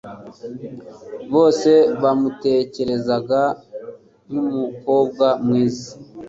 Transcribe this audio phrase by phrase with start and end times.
[1.33, 3.41] Bose bamutekerezaga
[4.29, 5.89] nkumukobwa mwiza.